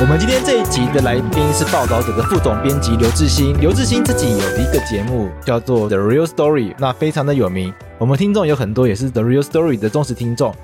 [0.00, 3.52] 我们今天这一集的来宾是报道者的副总编辑刘致昕。
[3.60, 7.74] 刘致昕自己有一个节目叫做《The Real Story》，那非常的有名。
[7.98, 10.54] 我们听众有很多也是《The Real Story》的忠实听众。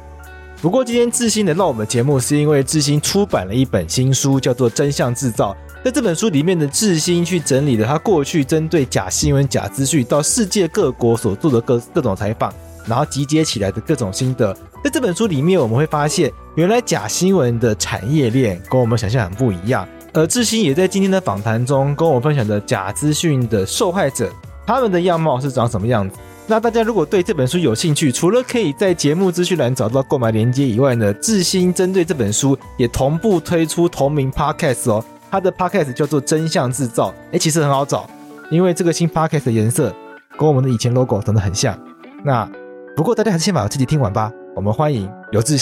[0.62, 5.52] 不过今天致昕来到我们节目，是因为致昕出版了一本新书，叫做《真相制造》。
[5.84, 12.54] 在这本书里面的致昕去整理了他过去针对假新闻、假资讯到世界各国所做的各各种采访，
[12.86, 14.56] 然后集结起来的各种心得。
[14.84, 16.30] 在这本书里面，我们会发现。
[16.56, 24.30] 原来假新闻的产业链跟我们想象很不一样，而致昕也在今天的访谈中跟我分享的假资讯的受害者，
[24.64, 26.16] 他们的样貌是长什么样子。
[26.46, 37.10] 那大家如果对这本书有兴趣，除了可以在节目资讯栏找到购买链接以外呢，致昕针对这本书也同步推出同名 podcast 哦，他的 podcast 叫做《真相制造》。
[37.32, 38.08] 哎，其实很好找，
[38.48, 39.92] 因为这个新 podcast 的颜色
[40.38, 41.76] 跟我们的以前 logo 长得很像。
[42.22, 42.48] 那
[42.94, 44.30] 不过大家还是先把这集听完吧。
[44.54, 45.58] 我们欢迎刘致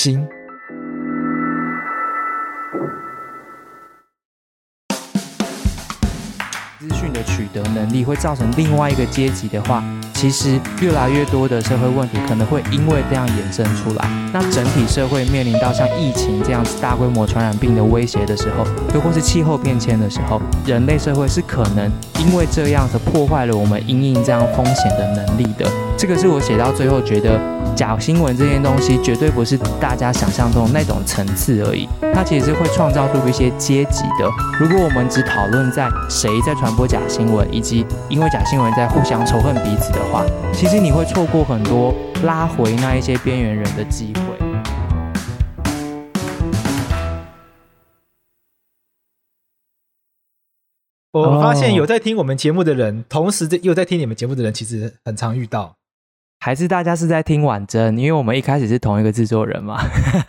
[7.23, 9.83] 取得能力会造成另外一个阶级的话，
[10.15, 14.09] 其实越来越多的社会问题可能会因为这样衍生出来。
[14.33, 25.67] 那整体社会面临到像疫情这样子大规模传染病的威胁的时候，又或是气候变迁的时候，人类社会是可能因为这样子破坏了我们因应这样风险的能力的。
[25.99, 27.39] 这个是我写到最后觉得
[27.77, 34.29] 假新闻这件东西绝对不是大家想象中那种层次而已，它其实是会创造出一些阶级的。
[34.59, 44.23] 如果我们只讨论在谁在传播假新闻，以及因为假新闻在互相仇恨彼此的话，其实你会错过很多拉回那一些边缘人的机会。
[51.13, 55.77] 我发现有在听我们节目的人，同时又在听你们节目的人，其实很常遇到。
[56.45, 59.81] 还是大家是在听婉珍，因为我们一开始是同一个制作人嘛，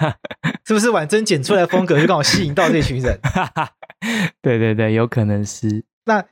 [0.63, 3.19] 是不是婉珍剪出来的风格就刚好吸引到这群人？
[4.39, 5.83] 对对对，有可能是。
[6.05, 6.23] 那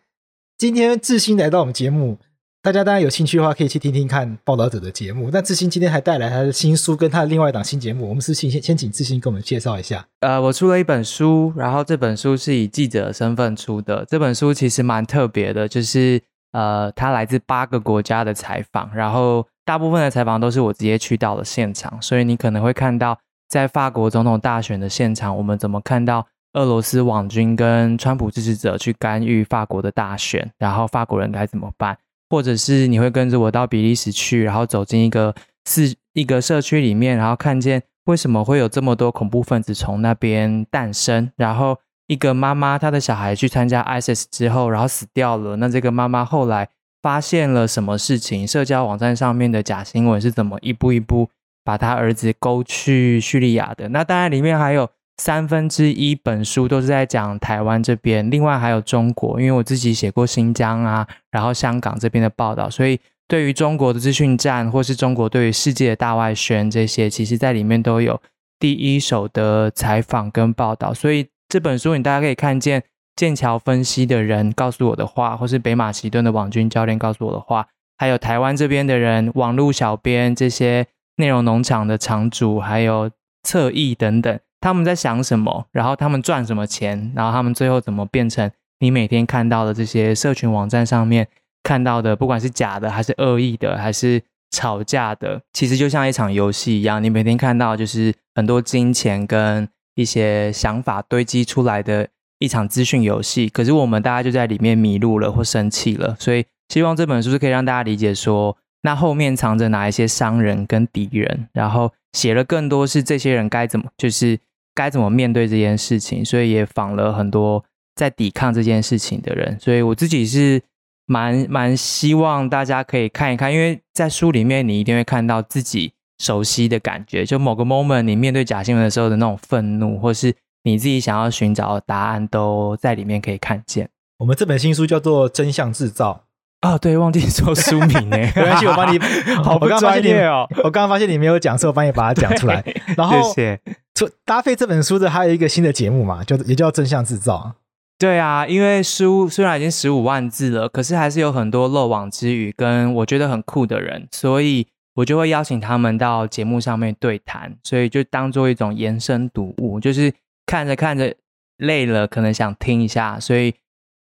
[0.55, 2.19] 今天志新来到我们节目，
[2.61, 5.31] 大家当然有兴趣的话，可以去听听看报道者的节目。
[5.33, 10.05] 那志新今天还带来他的新书跟他的另外一档新节目，我们是先先请志新给我们介绍一下。
[10.19, 14.05] 呃，我出了一本书，然后这本书是以记者身份出的。
[14.07, 19.45] 这本书其实蛮特别的，就是呃，它来自八个国家的采访，然后。
[19.63, 23.17] 大部分的采访都是我直接去到了现场，所以你可能会看到
[23.47, 31.95] 在法国总统大选的现场，我们怎么看到俄罗斯网军跟川普支持者去干预法国的大选，然后法国人该怎么办？
[32.29, 35.33] 或者是你会跟着我到比利时去，然后走进一个
[35.69, 41.77] 是一个社区里面，然后看见为什么会有这么多恐怖分子从那边诞生，然后
[42.11, 46.67] 一个妈妈她的小孩去参加 ISIS 之后，然后死掉了，那这个妈妈后来。
[47.03, 48.47] 发现了什么事情？
[48.47, 51.27] 社交网站上面的假新闻是怎么一步一步
[51.63, 53.89] 把他儿子勾去叙利亚的？
[53.89, 68.21] 那当然，里面还有三分之一本书都是在讲台湾这边，另外还有中国，因为我自己写过新疆啊，然后香港这边的报道，所以对于中国的资讯战或是中国对于世界的大外宣这些，其实在里面都有
[68.59, 70.93] 第一手的采访跟报道。
[70.93, 72.83] 所以这本书你大家可以看见。
[73.13, 77.67] 剑桥分析的人告诉我的话，或是北马其顿的网军教练告诉我的话，
[77.97, 83.11] 还有台湾这边的人、网络小编、这些内容农场的场主，还有
[83.43, 85.67] 侧翼等等，他们在想什么？
[85.73, 87.11] 然后他们赚什么钱？
[87.13, 91.27] 然后他们最后怎么变成你每天看到的这些社群网站上面
[91.61, 99.67] 看到的，不管是假的，还是恶意的，还是吵架的，其实就像一场游戏一样，你每天看到就是很多金钱跟
[100.01, 102.09] 一些想法堆积出来的。
[102.43, 114.39] 一场资讯游戏，可是我们大家就在里面迷路了或生气了，所以希望这本书是可以让大家理解说，那后面藏着哪一些商人跟敌人，然后写了更多是这些人该怎么，就是
[114.73, 117.63] 该怎么面对这件事情，所以也访了很多
[117.93, 120.63] 在抵抗这件事情的人，所以我自己是
[121.05, 130.35] 蛮蛮希望大家可以看一看，因为在书里面你一定会看到自己熟悉的感觉，就某个 moment 你面对假新闻的时候的那种愤怒，或是。
[130.63, 133.89] 你自己想要寻找的答案都在里面可以看见。
[134.19, 136.25] 我们这本新书叫做《真相制造》
[136.69, 138.99] 哦，对，忘记说书名呢， 没关系，我帮你。
[139.43, 140.47] 好不专业哦！
[140.57, 142.63] 我刚刚发现你没有讲，所以我帮你把它讲出来。
[142.95, 143.59] 然后， 谢
[143.95, 144.07] 谢。
[144.23, 147.55] 搭配这本书的还有一个新的节目嘛，就也叫《真相制造》。
[147.97, 160.13] 对啊，因为书虽然已经十五万字了，可是还是有很多漏网之鱼跟我觉得很酷的人，所以我就会邀请他们到节目上面对谈，所以就当做一种延伸读物，就是。
[160.47, 161.15] 看着看着
[161.59, 163.53] 累了，可能想听一下，所以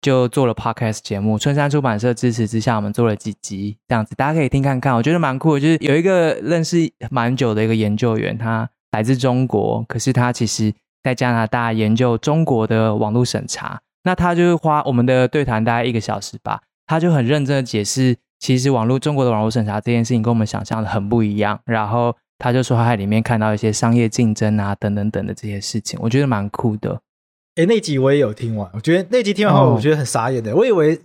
[0.02, 1.38] 就做了 podcast 节目。
[1.38, 4.96] 春山出版社支持之下，我们做了几集这样子，大家可以听看看。
[4.96, 10.74] 我觉得蛮酷，就是有一个认识蛮久的一个研究员，他来自中国，可是他其实
[11.04, 13.82] 在加拿大研究中国的网络审查。
[14.04, 21.60] 那他就花我们的对谈大概一个小时吧，他就很认真的解释，其实网络中国的网络审查这件事情跟我们想象的很不一样。
[21.66, 27.02] 然后他就说他在里面看到一些商业竞争啊等等等的这些事情，我觉得蛮酷的。
[27.56, 30.52] 哎，那集我也有听完，我觉得那集听完后，我觉得很傻眼的。
[30.52, 30.60] Oh.
[30.60, 31.02] 我以为，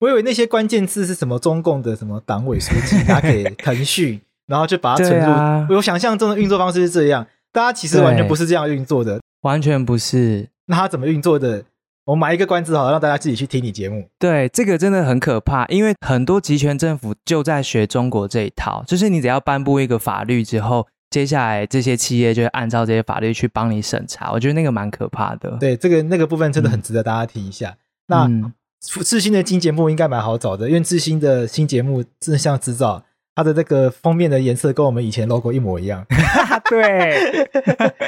[0.00, 5.26] 我以为那些关键字是什么中共的什么党委书记拿给 腾讯，然后就把它存入。
[5.30, 10.48] 啊、我想象中的运作方式是这样，大家其实完全不是这样运作的，完全不是。
[10.66, 11.62] 那他怎么运作的？
[12.04, 14.08] 我买一个关子好，让大家自己去听你节目。
[14.18, 20.86] 对，这个真的很可怕，因为很多集权政府就在学中国这一套，就是你只要颁布一个法律之后。
[21.12, 25.58] 接下来这些企业就会按照这些法律去帮你审查，我觉得那个蛮可怕的。
[25.60, 27.76] 对，这个那个部分真的很值得大家听一下。
[28.08, 36.04] 嗯、那智新的新节目应该蛮好找的，因为智新的新节目真的像制造，它的这个封面的颜色跟我们以前 logo 一模一样。
[36.68, 37.46] 对，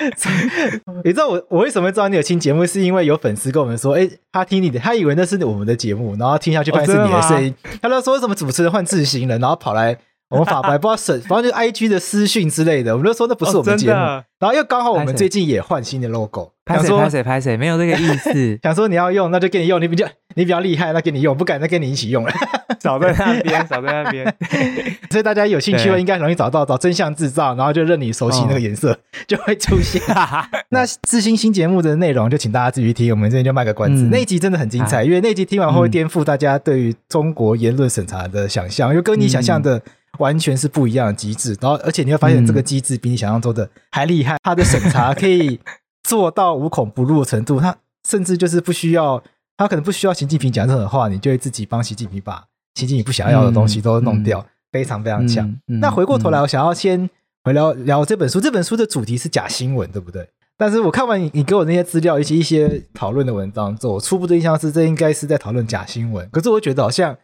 [1.05, 2.67] 你知道我我为什么知道你有新节目？
[2.67, 7.55] 是因为有粉丝跟我们说，哎，他听你的，他以为那是我们的节目，然后听下去发现是你的声音。
[7.65, 9.99] 哦、他就说，为什么主持人换自行了，然后跑来。
[10.35, 13.95] 我们法白 不知道审，反正就 I G 的私讯之类的，我们就说那不是我们节目。
[13.95, 18.59] 哦、然后又刚好我们最近也换新的 logo，拍谁拍谁拍谁，没有这个意思。
[18.63, 22.33] 想说你要用，那就给你用，你比较你比较厉害，那给你用，不敢再跟你一起用了。
[22.81, 24.35] 少在那边，少在那边。
[25.11, 30.03] 所以大家有兴趣的应该容易找到，找真相制造，然后就任你熟悉那个颜色，哦、就会出现。
[30.69, 34.03] 那智新新节目的内容就请大家自己去听，我们这边就卖个关子。
[34.03, 39.81] 嗯、那一集真的很精彩，啊、因为那集听完后会颠覆大家对于中国言论审查的想象，因为跟你想象的。
[40.19, 45.59] 完全是不一样的机制，然后而且你会发现这个机制比你想象中的还厉害，它的审查可以
[46.03, 47.77] 做到无孔不入的程度，它
[48.09, 49.23] 甚至就是不需要，
[49.57, 52.45] 它可能不需要习近平讲任何话，你就会自己帮习近平把
[52.75, 55.53] 习近平不想要的东西都弄掉，非常非常强。
[55.67, 57.11] 那回过头来，我想要先
[57.43, 60.29] 回聊聊这本书，这本书的主题是假新闻，对不对？
[60.57, 67.17] 但是我看完你你给我那些资料，以及一些讨论的文章之后，我初步的印象是这应该是在讨论假新闻，可是我觉得好像。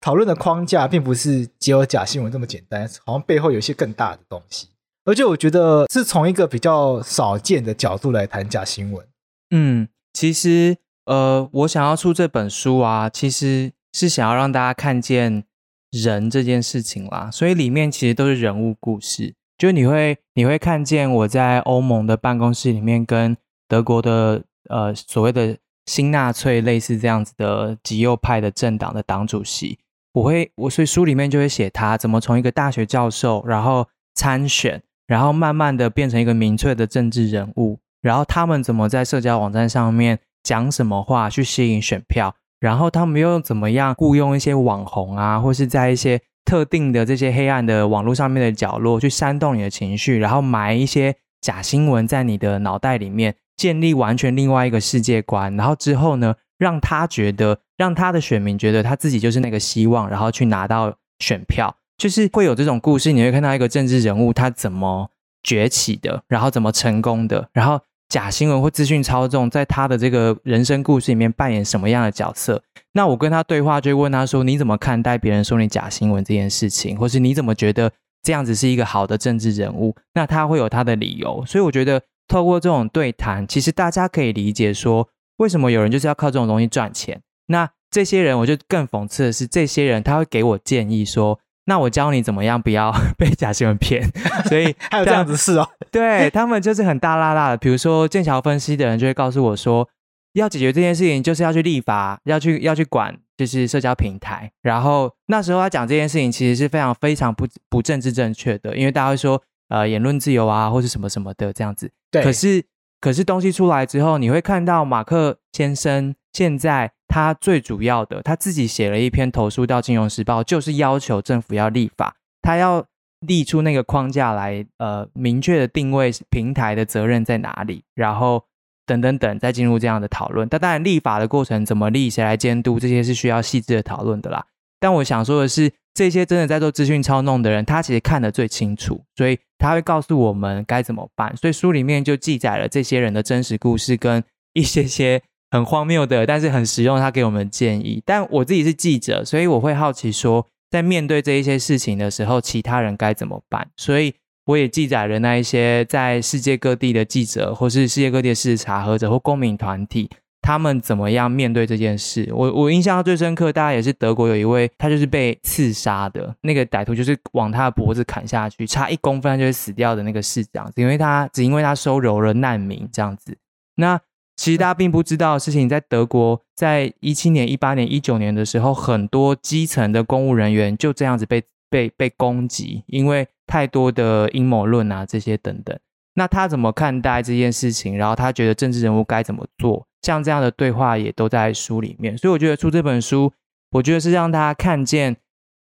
[0.00, 4.68] 讨论的框架并不是只有假新闻这么简单，好像背后有一些更大的东西。
[5.04, 9.06] 而且我觉得是从一个比较少见的角度来谈假新闻。
[9.50, 10.76] 嗯，其实
[11.06, 15.44] 呃，我想要出这本书啊，其实是想要让大家看见
[15.90, 17.30] 人这件事情啦。
[17.30, 23.36] 所以里面其实都是人物故事，就你会你会看见我在欧盟的办公室里面跟
[23.66, 25.56] 德国的呃所谓的
[25.86, 29.78] 新纳粹类似这样子的极右派的政党的党主席。
[30.12, 57.58] 我会，我所以书里面就会写他怎么从一个大学教授，然后参选，然后慢慢的变成一个民粹的政治人物，然后他们怎么在社交网站上面讲什么话去吸引选票，然后他们又怎么样雇佣一些网红啊，或是在一些特定的这些黑暗的网络上面的角落去煽动你的情绪，然后埋一些假新闻在你的脑袋里面，建立完全另外一个世界观，然后之后呢，让他觉得。
[57.80, 63.10] 让他的选民觉得他自己就是那个希望，然后去拿到选票，就是会有这种故事。
[63.10, 65.08] 你会看到一个政治人物他怎么
[65.42, 67.80] 崛起的，然后怎么成功的，然后
[68.10, 72.62] 假新闻或资讯操纵在他的这个人生故事里面扮演什么样的角色？
[72.92, 76.98] 那我跟他对话，就会问他说：“你怎么看待别人说你假新闻这件事情？
[76.98, 77.90] 或是你怎么觉得
[78.22, 81.42] 这样子是一个好的政治人物？”那他会有他的理由。
[81.46, 85.08] 所以我觉得透过这种对谈，其实大家可以理解说，
[85.40, 87.20] 为什么有人就是要靠这种东西赚钱。
[87.46, 94.06] 那这些人，我就更讽刺的是，这些人他会给我建议说：“那我教你怎么样不要 被假新闻骗。
[94.48, 95.66] ”所以还有这样子事哦。
[95.90, 99.88] 对，他们就是很大拉拉的，比如说剑桥分析的人就会告诉我说，
[100.34, 104.52] 要解决这件事情，就是要去立法，要去要去管，就是社交平台。
[104.60, 111.90] 然后那时候他讲这件事情，其实是非常非常不不政治正确的，因为大家会说，呃，言论自由啊，或是什么什么的这样子。
[112.10, 112.22] 对。
[112.22, 112.62] 可是
[113.00, 116.92] 可是东西出来之后，你会看到马克先生现在。
[117.12, 122.86] 他最主要的，他自己写了一篇投书到《金融时报》，就是要求政府要立法，他要
[123.26, 128.44] 立出那个框架来，呃，明确的定位平台的责任在哪里，然后
[128.86, 130.48] 等等等，再进入这样的讨论。
[130.48, 134.46] 但当然，立法的过程怎么立，谁来监督，这些是需要细致的讨论的啦。
[134.78, 141.36] 但我想说的是，这些真的在做资讯操弄的人，他其实看得最清楚，所以他会告诉我们该怎么办。
[141.36, 145.22] 所以书里面就记载了这些人的真实故事跟一些些。
[145.52, 147.00] 很荒谬的，但是很实用。
[147.00, 153.66] 他给我们建议，但我自己是记者，所以我会好奇说，在面对这一些事情的时候，其他人该怎么办？
[153.76, 160.08] 所以我也记载了那一些在世界各地的记者，或是世界各地的事实查核者或公民团体，
[160.42, 162.28] 他们怎么样面对这件事？
[162.32, 173.36] 我我印象最深刻，大家也是德国有一位，他就是被刺杀的那个歹徒，就是往他的脖子砍下去，差一公分他就会死掉的那个市长，因为他只因为他收容了难民这样子。
[173.76, 174.00] 那
[174.36, 185.78] 其实大家并不知道的事情，在德国，在一七年、一八年、一九年的时候，很多基层的公务人员就这样子被被被攻击，因为太多的阴谋论啊这些等等。
[186.20, 187.96] 那他怎么看待这件事情？
[187.96, 189.86] 然后他觉得政治人物该怎么做？
[190.02, 192.14] 像这样的对话也都在书里面。
[192.18, 193.32] 所以我觉得出这本书，
[193.70, 195.16] 我觉得是让大家看见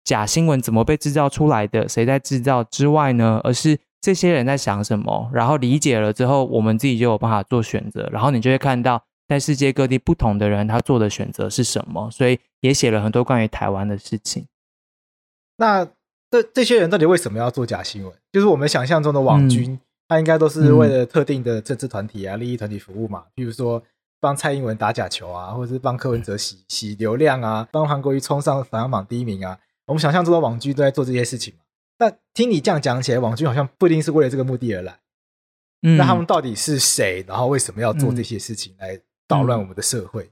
[0.03, 3.39] 假新闻怎么被制造出来的，谁在制造之外呢？
[3.43, 5.29] 而是这些人在想什么？
[5.31, 8.09] 然后理解了之后，我们自己就有办法做选择。
[8.11, 12.09] 然后你就会看到，在世界各地不同的人他做的选择是什么。
[12.09, 14.47] 所以也写了很多关于台湾的事情。
[15.57, 15.85] 那
[16.31, 18.11] 这这些人到底为什么要做假新闻？
[18.31, 19.73] 就是我们想象中的网军。
[19.73, 23.83] 嗯他应该都是为了特定的政治团体啊、嗯、利益团体服务嘛，比如说
[24.19, 29.57] 帮蔡英文打假球啊，或者是帮柯文哲洗洗流量啊，帮韩国瑜冲上排行榜第一名啊。
[29.85, 31.61] 我们想象中的网剧都在做这些事情嘛。
[31.97, 34.99] 但听你这样讲起来，网剧好像不一定是为了这个目的而来。
[35.81, 37.23] 嗯，那他们到底是谁？
[37.27, 40.29] 然后为什么要做这些事情来捣乱我们的社会？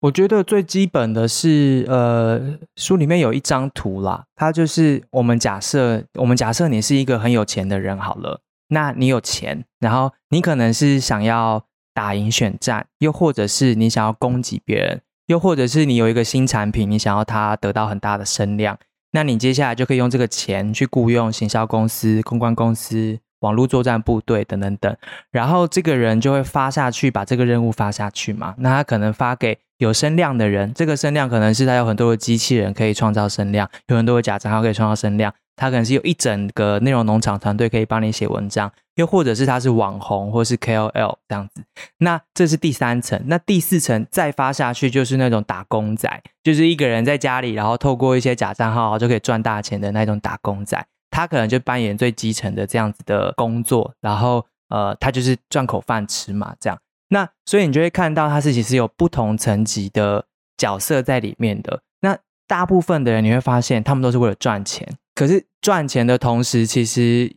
[0.00, 8.40] 我觉得最基本的是，呃，书里面有一张图啦，它就是我们假设，我们假设你是一个很有钱的人好了。
[8.68, 18.78] 那你有钱，然后你可能是想要打赢选战，又或者是你想要攻击别人，又或者是你有一个新产品，你想要它得到很大的声量，
[19.12, 24.96] 那你接下来就可以用这个钱去雇佣行销公司、公关公司、网络作战部队等等等，
[25.30, 28.54] 然后这个人就会发下去，把这个任务发下去嘛。
[28.58, 35.32] 那他可能发给有声量的人，这个声量可能是他有很多的机器人可以创造声量，有很多的假账号可以创造声量。
[35.56, 41.64] 他可能是有一整个内容农场团队可以帮你写文章，又或者是他是网红或是 KOL 这样子。
[41.98, 46.08] 那这是第三层，那第四层再发下去就是那种打工仔，
[46.44, 50.86] 就是一个人在家里，然后透过一些假账号就可以赚大钱的那种打工仔。
[51.10, 56.78] 他可能就扮演最基层的这样子的工作，然后呃，他就是赚口饭吃嘛，这样。
[57.08, 61.80] 那所以你就会看到它是其实有不同层级的角色在里面的。
[62.00, 64.86] 那大部分的人你会发现，他们都是为了赚钱。
[65.14, 67.34] 可是赚钱的同时，其实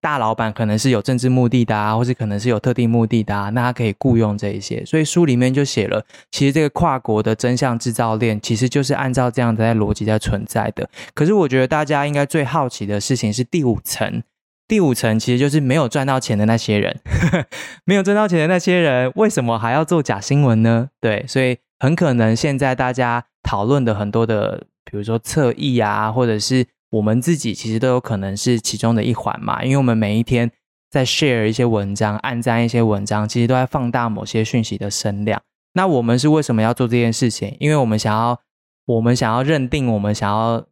[0.00, 4.84] 大老板可能是有政治目的的啊，或是可能是有特定目的的啊，那他可以雇佣这一些。
[4.84, 10.88] 所以书里面就写了，其实这个跨国的真相制造链，其实就是按照这样的在逻辑在存在的。
[11.14, 14.22] 可是我觉得大家应该最好奇的事情是第五层，
[14.68, 17.00] 第五层其实就是没有赚到钱的那些人，
[17.84, 20.88] 没有赚到钱的那些人，为什么还要做假新闻呢？
[21.00, 26.66] 对，所以很可能现在大家讨论的很多的，比如说侧翼啊，或者是。
[26.90, 30.50] 我们自己其实都有可能是其中的一环嘛，因为我们每一天
[30.88, 35.42] 在 share 一些文章、按赞一些文章，其实都在放大某些讯息的声量。
[35.74, 37.56] 那我们是为什么要做这件事情？
[37.58, 38.40] 因为我们想要，
[38.86, 40.64] 我们想要认定，我们想要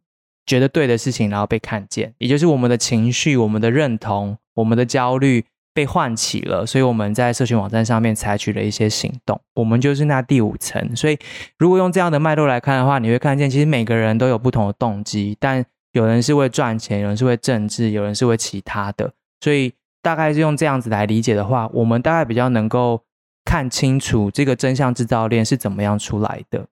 [0.45, 9.39] 觉得对的事情，然后被看见，也就是我们的情绪、我们的认同、我们的焦虑被唤起了，所以我们在社群网站上面采取了一些行动。
[9.55, 10.95] 我们就是那第五层。
[10.95, 11.17] 所以，
[11.57, 19.11] 如果用这样的脉络来看的话，你会看见，其实每个人都有不同的动机，但有人是为赚钱，有人是为政治，有人是为其他的，
[19.41, 23.01] 所以大概是用这样子来理解的话，我们大概比较能够
[23.43, 26.67] 看清楚这个真相制造链是怎么样出来的。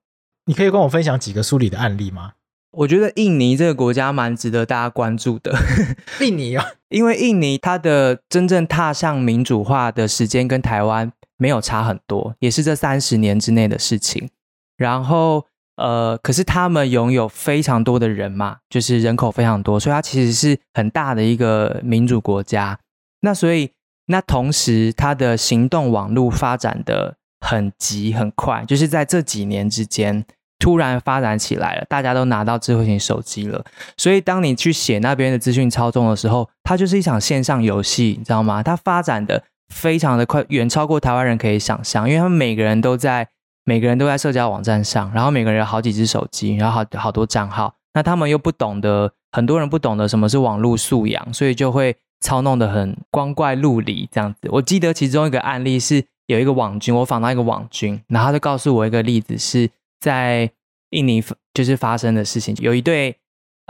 [0.46, 2.32] 你可以跟我分享几个书里的案例吗？
[2.76, 5.56] 我觉得印尼这个国家蛮值得大家关注的。
[6.20, 14.28] 印尼啊，因为印尼它的真正踏上民主化的时间跟台湾没有差很多，也是这三十年之内的事情。
[14.76, 15.46] 然后。
[15.76, 22.78] 呃，可是他们拥有非常多的人嘛，就是人口非常多，所以它其实是很大的一个民主国家。
[23.22, 23.72] 那所以，
[24.06, 30.24] 那同时它的行动网络发展的很急很快，就是在这几年之间
[30.58, 33.64] 突然发展起来了，大家都拿到智慧型手机了。
[33.96, 38.62] 所以，当你去写那边的资讯操纵的时候，它就是一场线上游戏，你知道吗？
[38.62, 39.42] 它发展的
[39.72, 43.28] 非常的快，远超过台湾人可以想象，因为他们每个人都在。
[43.66, 47.74] 每个人都在社交网站上，然后每个人有好几只手机，然后好好多账号。
[47.94, 54.50] 那他们又不懂得，很多人不懂得什么是网络素养，所以就会操弄得很光怪陆离这样子。
[54.50, 59.70] 我记得其中一个案例是有一个网军，我访到一个网军，然后他就告诉我一个例子，是
[60.04, 60.50] 在
[60.90, 63.16] 印尼就是发生的事情，有一对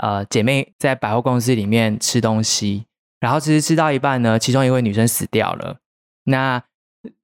[0.03, 2.87] 呃姐妹在百货公司里面吃东西，
[3.21, 5.77] 然后其实吃到一半呢，其中一位女生死掉了。
[6.25, 6.61] 那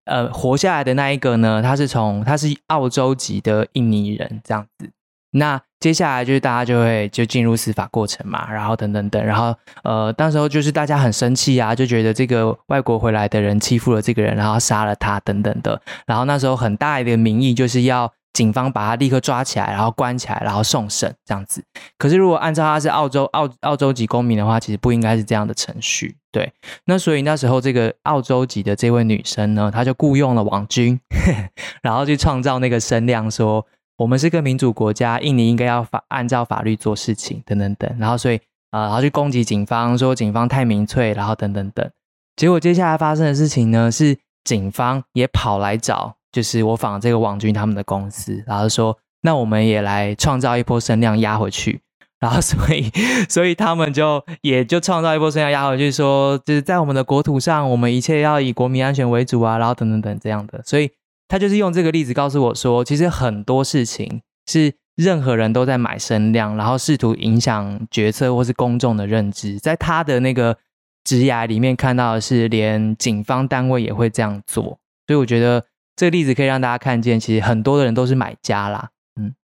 [0.05, 4.89] 呃，活下来的那一个呢，他是从他是澳洲籍的印尼人这样子。
[5.33, 21.63] 那接下来就是大家就会就进入司法过程嘛，然后等等等，然后呃，当时候就是大家很生气啊，就觉得这个外国回来的人欺负了这个人，然后杀了他等等的，然后那时候很大一个民意就是要警方把他立刻抓起来，然后关起来，然后送审这样子。
[21.99, 26.17] 可是如果按照他是澳洲澳澳洲籍公民的话，其实不应该是这样的程序。
[26.33, 26.53] 对，
[26.85, 31.01] 那所以那时候这个澳洲籍的这位女生呢，她就雇佣了网军，
[31.83, 33.67] 然后去创造那个声量说。
[34.01, 37.97] 我们是个民主国家，印尼应该要法按照法律做事情，等等等。
[37.99, 38.37] 然后所以
[38.71, 41.87] 啊、呃，然后去攻击警方，说警方太民粹，然后等等等。
[42.35, 51.81] 结果接下来发生的事情呢，是警方也跑来找，就是我访这个网军他们的公司，然后说那我们也来创造一波声量压回去。
[52.19, 52.91] 然后 所以
[53.29, 60.63] 所以他们就也就创造一波声量压回去，说就是在我们的国土上，我们一切要以国民安全为主啊，然后等等等这样的。
[60.65, 60.91] 所以。
[61.33, 69.57] 他就是用这个例子告诉我说，其实很多事情是任何人都在买声量，然后试图影响决策或是公众的认知。
[69.61, 70.57] 在他的那个
[71.05, 74.65] 职涯里面看到的是，连警方单位也会这样做。
[75.07, 75.65] 所以我觉得
[76.01, 78.89] 这个例子可以让大家看见，其实很多的人都是买家啦。
[79.21, 79.35] 嗯，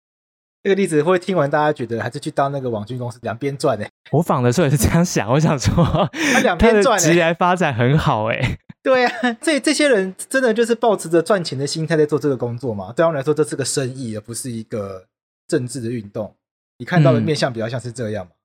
[0.63, 3.85] 这个例子会听完大家觉得还是去当那个网军公司两边赚呢？
[4.11, 5.85] 我仿的时候也是这样想，我想说
[6.33, 8.57] 他两边赚，职业发展很好哎。
[8.83, 12.91] 对啊，这这些人真的就是抱持着赚钱的心态在做这个工作嘛？
[12.91, 15.05] 对他们来说，这是个生意，而不是一个
[15.47, 16.35] 政治的运动。
[16.79, 18.31] 你看到的面相比较像是这样嘛？
[18.33, 18.41] 嗯、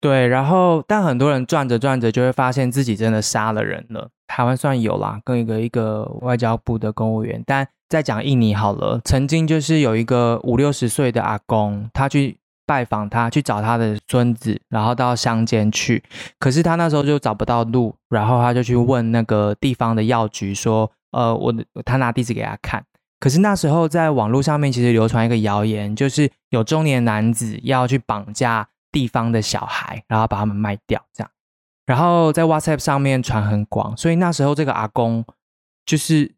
[0.00, 4.10] 对，然后但很多人赚着赚着就会发现自己真的杀了人了。
[4.38, 7.42] 台湾算有啦，跟一个一个外交部的公务员。
[7.44, 12.38] 但再讲印尼好了，曾经就是有一个五六十岁的阿公，他去。
[12.68, 16.04] 拜访他，去找他的孙子，然后到乡间去。
[16.38, 21.54] 可是他那时候就找不到路，然后他就去问那个地方的药局，说：“呃，我
[21.86, 22.84] 他拿地址给他看。”
[23.18, 31.30] 可是那时候在网络上面其实流传一个谣言，就是有中年男子要去绑架地方的小孩，然后把他们卖掉，这样。
[31.88, 35.24] 然后在 WhatsApp 上面传很广，所以那时候这个阿公
[35.84, 36.32] 就是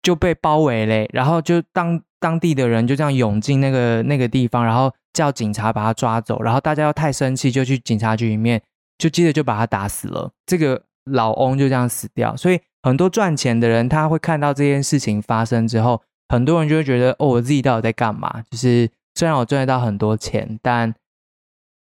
[0.00, 4.90] 就被包围嘞，然后就当当地的人就这样涌进那个那个地方，然后。
[5.16, 8.60] 叫警察把他抓走，然后大家又太生气，就去警察局里面，
[8.98, 10.30] 就接着就把他打死了。
[10.44, 12.36] 这个老翁就这样死掉。
[12.36, 18.42] 所以很多赚钱的人，他会看到这件事情发生之后，很多人就会觉得，哦，我自己到底在干嘛？
[18.50, 20.94] 就是虽然我赚得到很多钱，但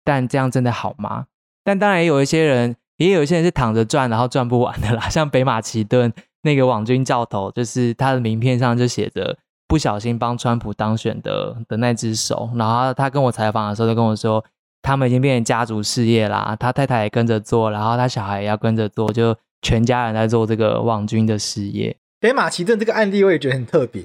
[0.04, 1.26] 但这样真的好吗？
[1.64, 2.76] 但当然也有一些人，
[3.08, 5.08] 也有一些人是躺着赚，然后赚不完的啦。
[5.12, 6.12] 像北马其顿
[6.42, 9.38] 那个网军教头，就是他的名片上就写着。
[9.66, 14.44] 不小心帮川普当选的的那只手，然后他跟我采访的时候就跟我说，
[14.84, 21.96] 他们已经变成家族事业啦，他太太也跟着做，然后他小孩也要跟着做，就全家人在做这个网军的事业。
[22.20, 24.04] 北马其顿这个案例我也觉得很特别，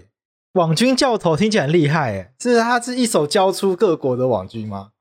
[0.55, 4.93] 网军教头听起来很厉害诶，是他是一手教出各国的网军吗？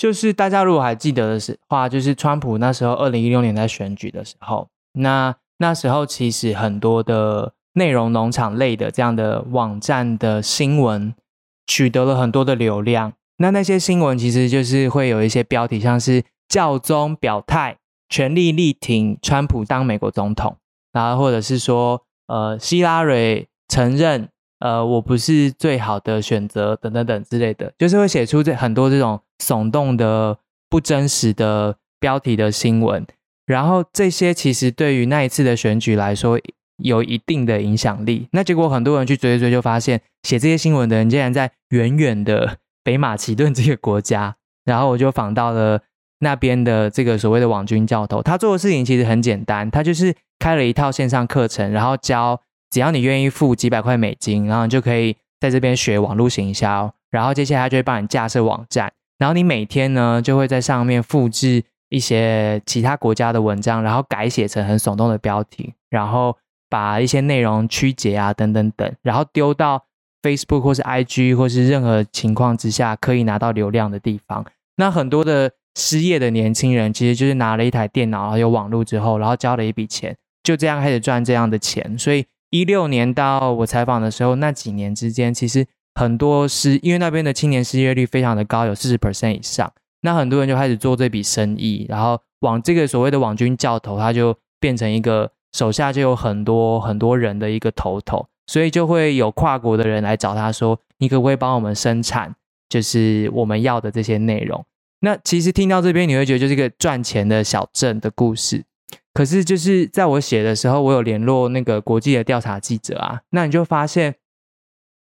[0.00, 7.52] 就是大家如果还记得的是话，就是川普那时候二零一六年在选举的时候，那那时候其实很多的。
[7.74, 11.14] 内容农场类的这样的网站的新闻
[11.68, 20.56] 取得了很多的流量，那那些新闻其实就是会有一些标题，像是教宗表态，全力力挺川普当美国总统，
[20.92, 33.04] 然后或者是说，呃，希拉蕊承认，呃，我不是最好的选择，等等等之类的，就是会写出这很多这种耸动的不真实的标题的新闻，
[33.46, 36.38] 然后这些其实对于那一次的选举来说。
[36.82, 44.34] 有一定的影响力，那结果很多人去追追，就发现写这些新闻的人竟然在远远的北马其顿这个国家。
[44.64, 45.82] 然后我就访到了
[46.20, 58.90] 那边的这个所谓的网军教头，他做的事情其实很简单，他就是开了一套线上课程，然后教只要你愿意付几百块美金，然后你就可以在这边学网络行销，然后接下来他就会帮你架设网站，
[59.20, 66.36] 然后你每天呢就会在上面复制一些其他国家的文章，然后改写成很耸动的标题，然后。
[66.72, 69.86] 把一些内容曲解啊，等等等，然后丢到
[70.22, 74.46] Facebook 或是 IG 或是任何情况之下可以拿到流量的地方。
[74.76, 81.98] 那很多的失业的年轻人，其实就是拿了一台电脑，然后有网络之后，然后交了一笔钱，就这样开始赚这样的钱。
[81.98, 85.66] 所以一六年到我采访的时候，那几年之间，其实
[86.00, 89.70] 很多失，因为那边的青年失业率非常的高，有四十 percent 以上。
[90.00, 95.30] 那很多人就开始做这笔生意，然后往这个所谓的网军教头，他就变成一个。
[95.52, 102.32] 手下就有很多很多人的一个头头，所以就会有跨国的人来找他说：“你可不可以帮我们生产，
[102.68, 104.64] 就是我们要的这些内容？”
[105.02, 108.62] 那其实听到这边，你会觉得就是一个赚钱的小镇的故事。
[109.12, 114.14] 可是就是在我写的时候，我有联络那个国际的调查记者啊，那你就发现，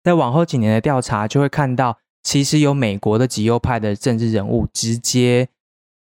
[0.04, 5.48] 在往后几年的调查，就会看到，其实有美国的极右派的政治人物直接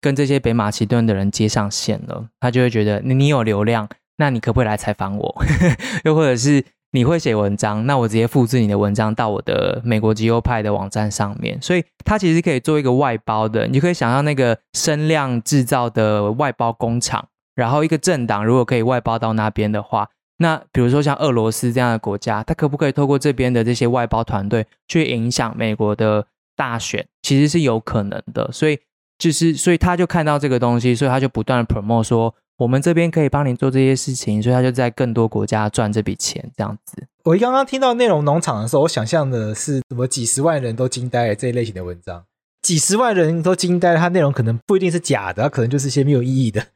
[0.00, 5.44] 跟这些北马其顿的人接上线了，他就会觉得你你有流量，那你可不可以来采访我？
[6.04, 11.60] 又或者是你会写文章，那我直接复制你的文章到我的美国极右派的网站上面。
[11.62, 17.28] 所以他其实可以做一个外包的，你就可以想象那个声量制造的外包工厂。
[17.54, 27.06] 然后一个政党如果可以外包到那边的话，那比如说像俄罗斯这样的国家，它可不可以透过这边的这些外包团队去影响美国的大选？
[27.22, 28.50] 其实是有可能的。
[28.50, 28.78] 所以
[29.18, 37.06] 就是，所以他就看到这个东西，所以他就不断的 promote 说，我们这边可以帮你做这些事情，所以他就在更多国家赚这笔钱，这样子。
[37.24, 42.24] 我刚刚听到内容农场的时候，我想象的是什么几十万人都惊呆了这一类型的文章，
[42.62, 46.66] 几十万人都惊呆了，它内容可能不一定是假的，它可能就是一些没有意义的。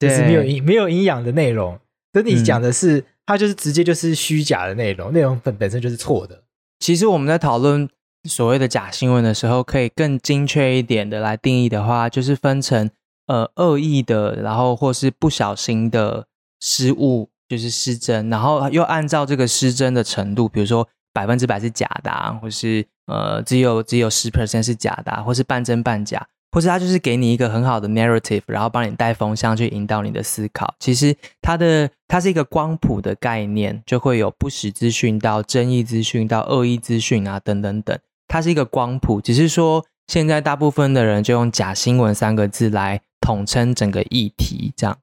[0.00, 1.78] 就是没有营没有营养的内容，
[2.22, 6.44] 跟你讲的是，嗯、它就是直接就是虚假的内容，内容本本身就是错的。
[6.78, 7.88] 其实我们在讨论
[8.28, 12.90] 所谓的假新闻的时候，可以更精确一点的来定义的话，就是分成
[13.26, 16.26] 呃恶意的，然后或是不小心的
[16.60, 26.26] 失误，就是失真，然后又按照这个失真的程度，比如说百分之百是假的，啊，或是呃只有只有十 percent 是假的，啊，或是半真半假。
[26.54, 30.72] 或是他就是给你一个很好的 narrative，然后帮你带风向去引导你的思考。
[30.78, 37.98] 其实它的它是一个光谱的概念，就会有不实资讯到争议资讯到恶意资讯啊等等等。
[38.28, 44.72] 它是一个光谱，只是说现在大部分的人就用假新闻三个字来统称整个议题。
[44.76, 44.98] 这样，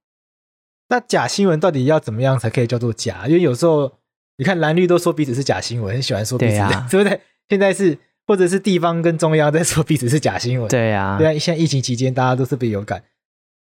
[0.88, 3.28] 那假新闻到底要怎么样才可以叫做假？
[3.28, 3.92] 因为有时候
[4.38, 7.20] 你看蓝绿都说彼此是假新闻，很喜欢说彼此，对啊， 对不对？
[7.50, 8.00] 现在是。
[8.28, 13.04] 或者是地方跟中央在说彼此是假新闻，对呀，对啊，现在疫情期间大家都特别有感。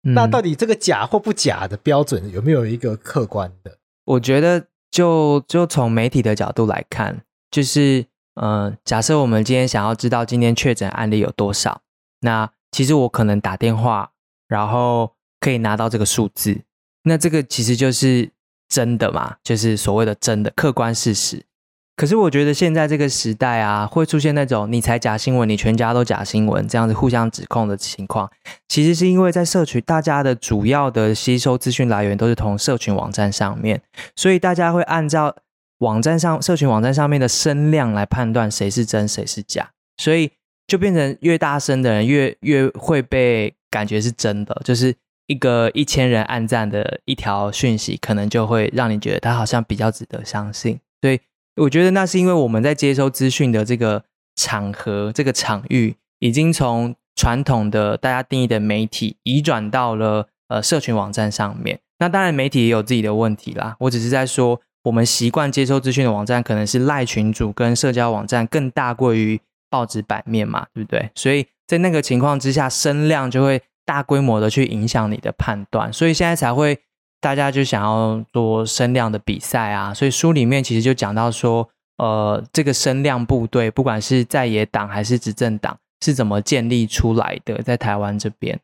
[0.02, 3.78] 嗯、那到底这个假或不假的标准有没有一个客观的？
[4.04, 11.82] 我觉得就就从媒体的角度来看，就是嗯、呃，假设我们今天想要知道今天确诊案例有多少，
[12.20, 14.12] 那其实我可能打电话，
[14.46, 16.62] 然后可以拿到这个数字，
[17.02, 18.30] 那这个其实就是
[18.68, 21.45] 真的嘛，就是所谓的真的客观事实。
[21.96, 28.30] 可是我觉得现在这个时代啊，会出现那种你才假新闻，你全家都假新闻这样子互相指控的情况，
[28.68, 33.80] 其实是因为在社群，大家的主要的吸收资讯来源都是从社群网站上面，
[34.14, 35.34] 所以大家会按照
[35.78, 40.30] 网站上、社群网站上面的声量来判断谁是真谁是假，所以
[40.66, 44.94] 就变成越大声的人越越会被感觉是真的，就是
[45.28, 51.18] 一个一千人按赞的一条讯息，可能就会让你觉得他好像比较值得相信，所以。
[51.56, 61.80] 我觉得那是因为我们在接收资讯的这个场合、这个场域，已经从传统的大家定义的媒体移转到了呃社群网站上面。
[61.98, 63.74] 那当然，媒体也有自己的问题啦。
[63.80, 69.40] 我只是在说，我们习惯接收资讯的网站，可能是赖群组跟社交网站更大过于
[69.70, 71.10] 报纸版面嘛，对不对？
[71.14, 76.78] 所以在那个情况之下，声量就会大规模的去影响你的判断，所以现在才会。
[77.20, 87.62] 大家就想要做声量的比赛啊，所以书里面其实就讲到说，呃，这个声量部队，不管是在野党还是执政党，是怎么建立出来的？
[87.62, 88.60] 在台湾这边，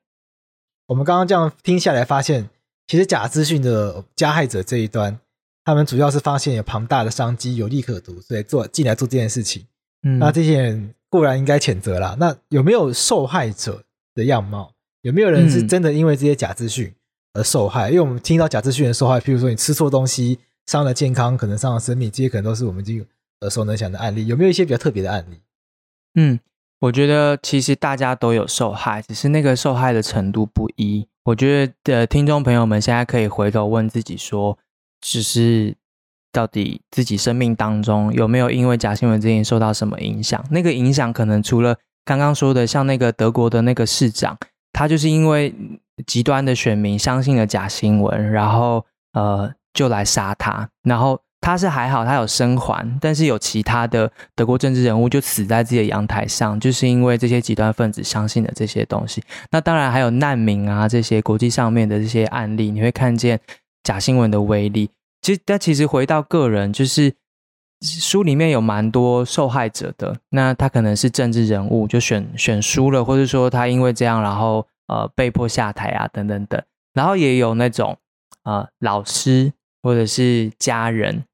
[0.87, 2.49] 我们刚刚这样听下来，发现
[2.87, 5.19] 其实假资讯的加害者这一端，
[5.65, 9.67] 他们主要是发现有庞大的商机，有利可图，所以做进来做这件事情。
[10.03, 12.17] 嗯，那这些人固然应该谴责啦。
[12.21, 13.83] 那有没有受害者
[14.15, 14.73] 的样貌？
[15.01, 16.95] 有没有人是真的因为这些假资讯？
[17.35, 23.05] 而受害，因为我们听到假资讯的受害，譬如说你吃错东西伤了健康，可能伤了生命，这些可能都是我们这个
[23.41, 24.27] 耳熟能详的案例。
[24.27, 25.41] 有没有一些比较特别的案例？
[26.15, 26.39] 嗯，
[26.81, 31.09] 我觉得其实大家都有受害，只是那个受害的程度不一。
[31.25, 34.59] 我觉得的听众朋友们现在可以回头问自己说，
[35.01, 35.75] 只是
[36.31, 40.45] 到底自己生命当中有没有因为假新闻这件受到什么影响？
[40.51, 44.37] 那个影响可能除了刚刚说的，像那个德国的那个市长，
[44.73, 45.55] 他就是因为。
[46.07, 50.69] 极端的选民相信了假新闻，然后呃就来杀他。
[50.83, 59.23] 然后他是还好，他有生还，但是有其他的德国政治人物就死在自己的阳台上，就是因为这些极端分子相信了这些东西。
[59.51, 63.39] 那当然还有难民啊，这些国际上面的这些案例，你会看见
[63.83, 64.89] 假新闻的威力。
[65.21, 67.13] 其实，但其实回到个人，就是
[67.83, 70.17] 书里面有蛮多受害者的。
[70.31, 74.67] 那他可能是政治人物，就选选输了，或者说他因为这样，然后。
[74.93, 77.97] 呃，被迫下台啊，等等等，然后也有那种
[78.45, 81.25] 呃老师或者是家人，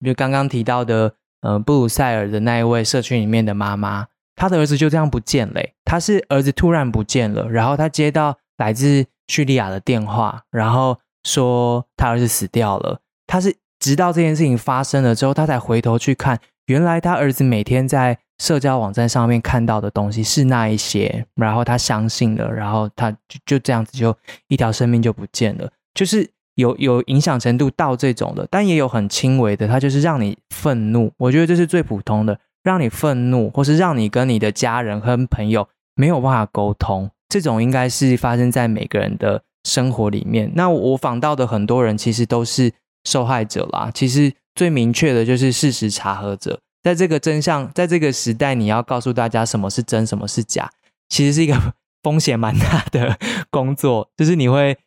[0.00, 5.62] 比如刚刚提到的呃布鲁塞尔的那一位社区里面的妈妈，她的儿子就这样不见了。
[5.86, 13.00] 她是儿子突然不见了，然后她接到来自叙利亚的电话，然后说他儿子死掉了。
[13.26, 24.14] 他是直到这件事情发生了之后，他才回头去看，原来他儿子每天在社交网站上面看到的东西是那一些，然后他相信了，然后他就就这样子就
[24.48, 40.52] 一条生命就不见了，就是有有影响程度到这种的，但也有很轻微的，他就是让你愤怒，我觉得这是最普通的，让你愤怒，或是让你跟你的家人和朋友没有办法沟通，这种应该是发生在每个人的生活里面。
[40.54, 42.72] 那我访到的很多人其实都是
[43.04, 46.60] 受害者啦，其实最明确的就是事实查核者。
[46.86, 50.70] 在这个真相，在这个时代，你要告诉大家什么是真，什么是假，
[51.08, 53.18] 其实是一个风险蛮大的
[53.50, 54.08] 工作。
[54.16, 54.78] 就是你会，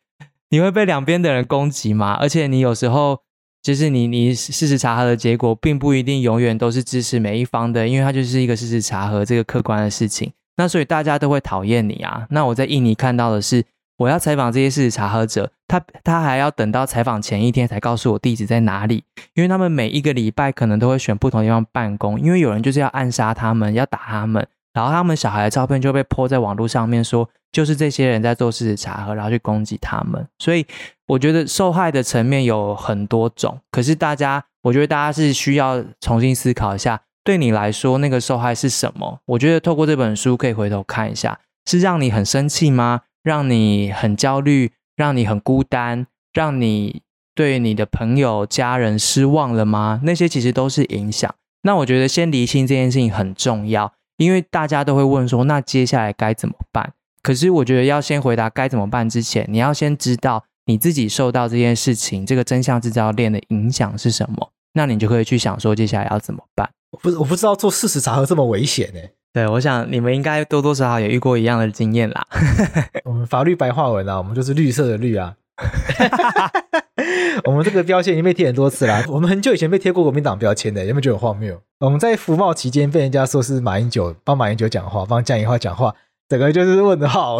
[0.48, 2.14] 你会被两边的人攻击嘛？
[2.14, 3.18] 而且你有时候，
[3.62, 10.32] 就是你你事实查核的结果，并不一定永远都是支持每一方的，因为它就是一个事实查核这个客观的事情。
[10.56, 12.26] 那所以大家都会讨厌你啊。
[12.30, 13.62] 那我在印尼看到的是。
[14.00, 30.26] 我要采访这些事实查核者，他他还要等到采访前一天才告诉我地址在哪里，因为他们每一个礼拜可能都会选不同地方办公，因为有人就是要暗杀他们，要打他们，然后他们小孩的照片就被泼在网络上面，说就是这些人在做事实查核，然后去攻击他们。
[30.38, 30.66] 所以
[31.06, 39.18] 我觉得受害的层面有很多种，可是大家，我觉得大家是需要重新思考一下，对你来说那个受害是什么？
[39.26, 43.02] 我觉得透过这本书可以回头看一下，是让你很生气吗？
[43.22, 47.02] 让你很焦虑，让你很孤单，让你
[47.34, 50.00] 对你的朋友、家人失望了吗？
[50.04, 51.34] 那些其实都是影响。
[51.62, 56.92] 那我觉得先厘清这件事情很重要，因为大家都会问说，那接下来该怎么办？
[57.22, 66.70] 可是我觉得要先回答该怎么办之前，你要先知道你自己受到这件事情、这个真相制造链的影响是什么，那你就可以去想说接下来要怎么办。
[66.92, 69.00] 我不我不知道做事实查核这么危险呢。
[69.32, 72.26] 对，我想你们应该多多少少也遇过一样的经验啦。
[73.06, 75.34] 我们法律白话文啊，我们就是绿色的绿啊。
[77.44, 79.04] 我们这个标签已经被贴很多次啦。
[79.08, 81.56] 我们很久以前被贴过国民党标签的，有没有觉得很荒谬？
[81.78, 85.94] 我们在服贸期间被人家说是马英九帮马英九讲话，帮江宜桦讲话，
[86.28, 87.38] 整个就是问号。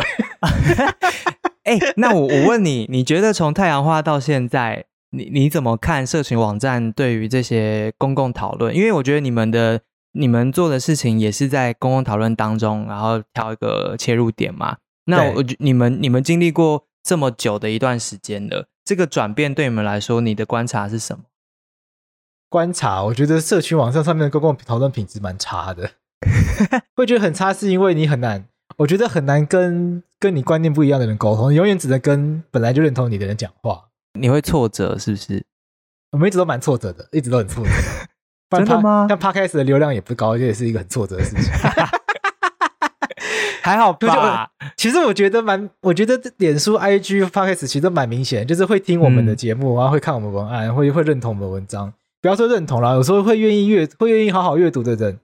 [1.65, 8.73] 哎、欸，那我我问你，你觉得从太阳花到现在，你你怎么看社群网站对于这些公共讨论？
[8.73, 9.81] 因为我觉得你们的。
[10.13, 14.79] 你们做的事情也是在公共讨论当中，然后挑一个切入点嘛。
[15.05, 21.25] 那我觉你们你们经历过这么久的一段时间了，这个转变对你们来说，你的观察是什么？
[22.49, 25.93] 观察，我觉得社群网站上面的公共讨论品质蛮差的，
[26.97, 33.91] 会觉得很差，是因为你很难，我觉得很难跟跟你观念不一样的人沟通，永远只能跟本来就认同你的人讲话。
[34.19, 35.47] 你会挫折是不是？
[36.11, 37.71] 我们一直都蛮挫折的，一直都很挫折。
[38.51, 39.07] 真的吗？
[39.09, 41.53] 像 Podcast 的流量也不高，这也是一个很挫折的事情。
[43.63, 44.51] 还好吧？
[44.77, 51.93] 其实我觉得蛮，我觉得脸书、IG、Podcast 其实都蛮明显，就是会听我们的节目，然后会看我们文案，会会认同我们的文章。
[52.23, 55.21] 不要说认同啦，有时候会愿意阅，会愿意好好阅读的人，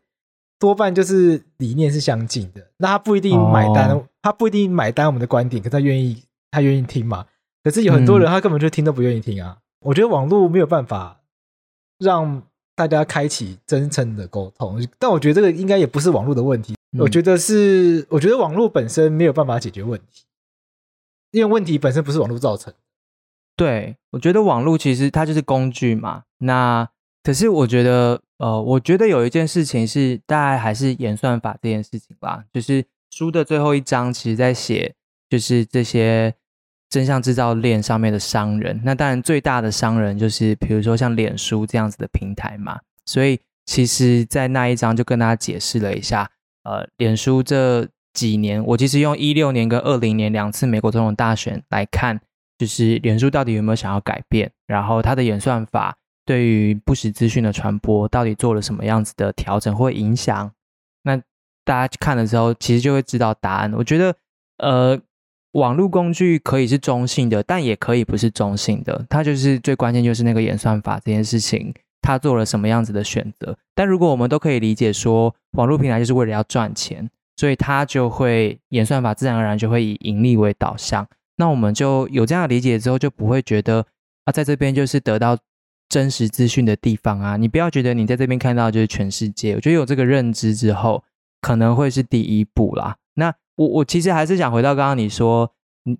[0.58, 2.60] 多半就是理念是相近的。
[2.76, 7.24] 那他不一定买单，哦、他不一定买单我们的观点，可他愿意，他愿意听嘛。
[7.64, 9.56] 可是有很多人他根本就听都不愿意听啊。
[9.58, 11.22] 嗯、我觉得网络没有办法
[11.98, 12.42] 让。
[12.76, 16.74] 大家开启真诚的沟通，但我觉得这个应该也不是网络的问题。
[16.92, 20.24] 嗯、我觉得是，我觉得网络本身没有办法解决问题，
[21.30, 22.72] 因为问题本身不是网络造成。
[23.56, 26.24] 对，我觉得网络其实它就是工具嘛。
[26.38, 26.86] 那
[27.24, 32.44] 可是我觉得，呃，我觉得有一件事情是，大概还是演算法这件事情吧。
[32.52, 34.94] 就是书的最后一章，其实在写，
[35.28, 36.34] 就是这些。
[36.88, 42.78] 真相制造链上面的商人，那当然最大的商人就是比如说像脸书这样子的平台嘛。
[43.04, 46.30] 所以其实，在那一章就跟大家解释了一下，
[46.62, 52.20] 呃，脸书这几年，我其实用一六年跟二零年两次美国总统大选来看，
[52.56, 60.52] 就是脸书到底有没有想要改变，然后它的演算法对于不实资讯的传播到底做了什么样子的调整或影响。
[61.02, 61.16] 那
[61.64, 63.72] 大家看的时候，其实就会知道答案。
[63.74, 64.14] 我觉得，
[64.58, 65.00] 呃。
[65.56, 69.06] 网络工具可以是中性的，但也可以不是中性的。
[69.08, 73.56] 它就是最关键，就是那个演算法这件事情，它做了什么样子的选择。
[73.74, 81.08] 但如果我们都可以理解说，网络平台就是为了要赚钱，所以它就会演算法自然而然就会以盈利为导向。
[81.36, 83.86] 那我们就有这样的理解之后，就不会觉得
[84.24, 85.38] 啊，在这边就是得到
[85.88, 87.38] 真实资讯的地方啊。
[87.38, 89.54] 你不要觉得你在这边看到就是全世界。
[89.54, 91.02] 我觉得有这个认知之后，
[91.40, 92.96] 可能会是第一步啦。
[93.56, 95.50] 我我其实还是想回到刚刚你说，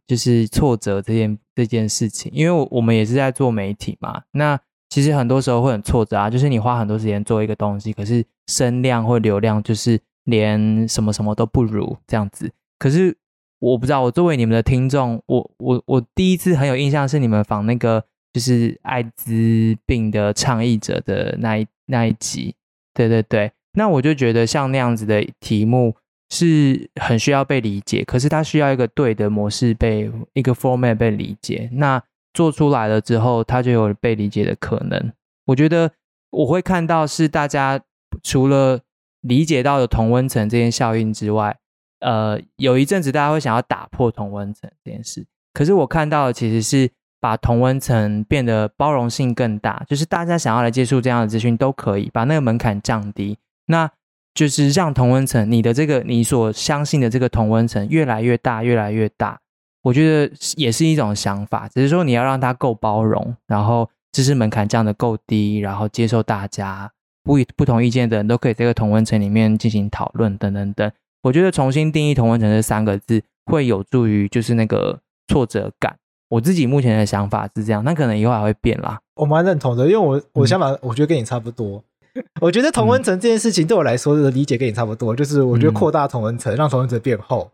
[0.07, 4.23] 就是挫折这件这件事情，因为我我们也是在做媒体嘛。
[4.33, 12.51] 那其实很多时候会很挫折啊，就是你花很多时间做一个东西，可是声量或流量就是连什么什么都不如这样子。
[12.79, 13.16] 可是
[13.59, 22.55] 我不知道，我作为你们的听众，我我我第一次很有印象是你们访那个就是艾滋病的倡议者的那一那一集，
[22.92, 23.51] 对对对。
[23.73, 25.95] 那我就觉得像那样子的题目
[26.31, 31.69] 是很需要被理解，可是它需要一个对的模式被一个 format 被理解。
[31.73, 32.03] 那
[32.35, 35.12] 做出来了之后，它就有被理解的可能。
[35.47, 35.93] 我觉得
[36.31, 37.81] 我会看到是大家
[38.23, 38.81] 除了
[39.21, 41.57] 理解到的同温层这件效应之外，
[42.01, 45.25] 呃，有一阵子大家会想要打破同温层这件事。
[45.55, 53.39] 可是我看到的其实是把同温层变得包容性更大，就是大家想要来接触这样的资讯都可以，把那个门槛降低。
[53.67, 53.91] 那
[54.37, 59.40] 就是让同温层，你的这个你所相信的这个同温层越来越大，越来越大。
[59.83, 66.90] 我觉得也是一种想法，只是说你要让它够包容，然后知识门槛降得够低，然后接受大家
[67.25, 70.92] 不不同意见的人都可以在这个同温层里面进行讨论，等等等。
[71.22, 75.96] 我觉得重新定义同温层这三个字会有助于就是那个挫折感。
[76.29, 79.01] 我自己目前的想法是这样，那可能以后还会变啦。
[79.14, 81.83] 我蛮认同的，因为我我想法我觉得跟你差不多。
[82.41, 87.51] 我觉得同温层这件事情对我来说的理解跟你差不多，嗯、就是我觉得扩大同温层，让同温层变厚，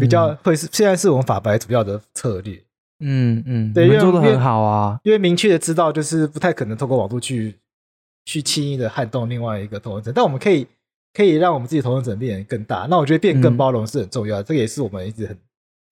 [0.00, 2.62] 比较会是现在是我们法白主要的策略。
[3.02, 7.56] 嗯嗯，对，因为做的很好啊，因为明确的知道就是不太可能透过网络去
[8.26, 10.66] 去轻易的撼动另外一个同温层，但我们可以
[11.14, 12.86] 可以让我们自己同温层变得更大。
[12.90, 15.38] 那我觉得变更包容是很重要的，嗯、这个也是我们一直很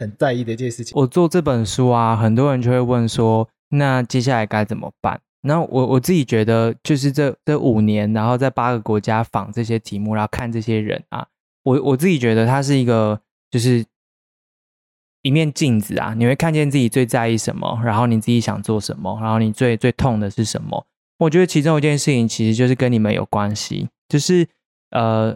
[0.01, 0.93] 很在意的一件事情。
[1.01, 5.21] 我做这本书啊，很多人就会问说，那接下来该怎么办？
[5.49, 11.27] 那我我自己觉得，就是这这五年，然后在八个国家访这些题目，然后看这些人啊，
[11.63, 13.19] 我我自己觉得他是一个，
[13.51, 13.83] 就是
[15.23, 20.87] 一面镜子啊，你会看见自己最在意什么，然后你自己想做什么，然后你最最痛的是什么。
[21.21, 24.47] 我觉得其中一件事情其实就是跟你们有关系，就是
[24.91, 25.35] 呃，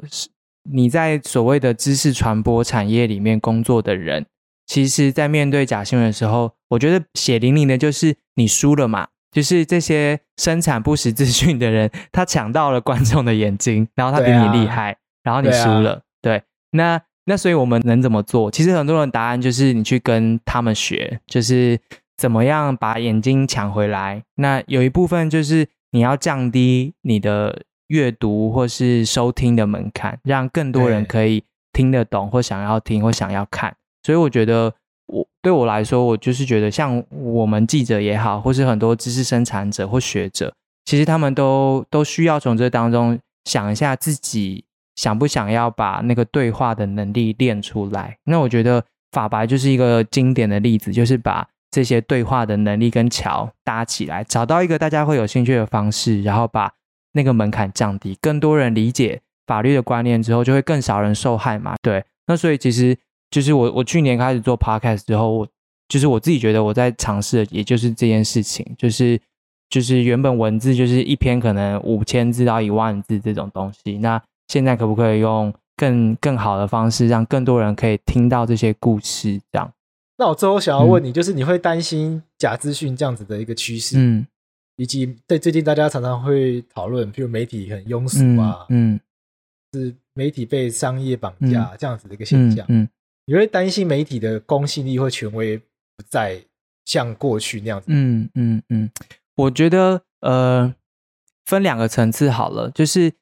[0.70, 4.26] 你在所谓的知识传播产业里面工作的人，
[4.66, 9.08] 其实在面对假新闻的时候，我觉得血淋淋的就是你输了嘛。
[9.32, 16.02] 就是这些生产不实资讯的人，他抢到了观众的眼睛，然后他比你厉害，啊、然后你输了。
[16.20, 16.42] 对，啊、对，
[16.72, 18.50] 那那所以我们能怎么做？
[18.50, 21.80] 其实很多人答案就是你去跟他们学，就是
[22.18, 24.22] 怎么样把眼睛抢回来。
[24.34, 31.42] 那有一部分就是你要降低你的阅读或是收听的门槛，让更多人可以
[31.72, 33.74] 听得懂或想要听或想要看。
[34.02, 34.74] 所以我觉得。
[35.42, 48.16] 对我来说，我就是觉得，像我们记者也好，或是很多知识生产者或学者，其实他们都都需要从这当中想一下自己想不想要把那个对话的能力练出来。
[48.24, 56.72] 那我觉得法白就是一个经典的例子，就是把这些对话的能力跟桥搭起来，找到一个大家会有兴趣的方式，然后把
[57.14, 61.74] 那个门槛降低，更多人理解法律的观念之后，就会更少人受害嘛。
[61.82, 62.96] 对，那所以其实。
[63.32, 65.48] 就是我，我去年开始做 podcast 之后，我
[65.88, 69.18] 就是我自己觉得我在尝试的，也就是这件事情，就是
[69.70, 79.40] 就是原本文字就是一篇可能五千字到一万字这种东西，那现在可不可以用更更好的方式，让更多人可以听到这些故事？
[79.50, 79.72] 这样。
[80.18, 84.26] 那我最后想要问你，嗯、就是你会担心假资讯这样子的一个趋势，嗯，
[84.76, 89.00] 以及在最近大家常常会讨论，譬如媒体很庸俗啊，嗯，
[89.72, 92.86] 嗯是媒体被商业绑架这样子的一个现象，嗯。
[93.26, 95.64] 你会担心媒体的公信力或权威不
[96.08, 96.40] 再
[96.84, 97.86] 像过去那样子？
[97.88, 98.90] 嗯嗯嗯，
[99.36, 100.74] 我觉得呃，
[101.44, 103.12] 分两个层次好了，就是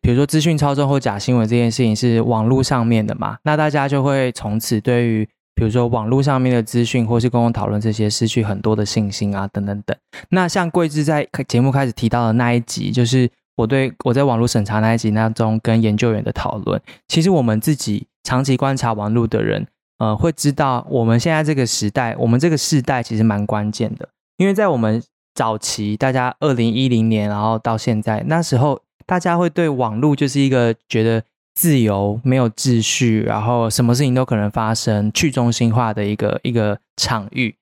[0.00, 9.96] 比如说资讯操纵或假新闻这件事情是网络上面的嘛，那大家就会从此对于比如说网络上面的资讯或是公共讨论这些失去很多的信心啊，等等等。
[10.30, 18.08] 那像桂枝在节目开始提到的那一集，就是我对我在网络审查那一集当中跟研究员的讨论，其实我们自己。
[18.24, 19.66] 长期观察网络的人，
[19.98, 24.08] 呃，会知道我们现在这个时代，我们这个世代其实蛮关键的。
[24.38, 25.00] 因为在我们
[25.34, 31.22] 早期，大家二零一零年，然后到现在，那时候大家会对网络就是一个觉得
[31.54, 37.54] 自由、没有秩序，然后什么事情都可能发生、去中心化的一个一个场域。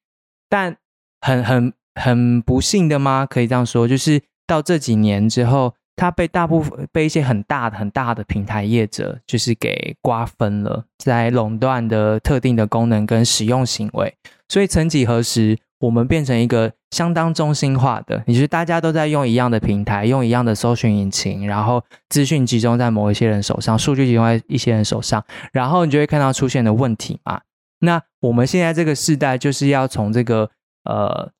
[0.48, 0.76] 但
[1.20, 3.26] 很很很不幸的吗？
[3.28, 5.74] 可以这样说，就是到这几年之后。
[6.02, 14.12] 它被大部分被一些很大的很大的平台业者就是给瓜分了，在垄断的特定的功能跟使用行为，
[14.48, 27.42] 所以曾几何时，我们变成一个相当中心化的，也就是大家都在用一样的平台，用一样的搜寻引擎，然后资讯集中在某一些人手上，数据集中在一些人手上，然后你就会看到出现的问题嘛。
[27.78, 30.50] 那我们现在这个时代就是要从这个
[30.82, 31.30] 呃